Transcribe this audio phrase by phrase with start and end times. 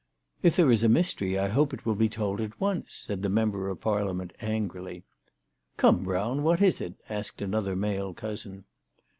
[0.41, 3.29] "If there is a mystery I hope it will be told at once," said the
[3.29, 5.03] member of Parliament, angrily."
[5.77, 8.63] Come, Brown, what is it?" asked another male cousin.